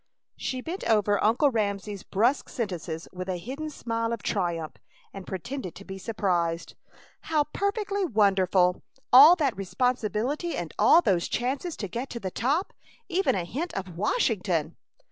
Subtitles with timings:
[0.35, 4.77] She bent over Uncle Ramsey's brusque sentences with a hidden smile of triumph
[5.13, 6.73] and pretended to be surprised.
[7.19, 8.81] "How perfectly wonderful!
[9.13, 12.73] All that responsibility and all those chances to get to the top!
[13.09, 14.75] Even a hint of Washington!"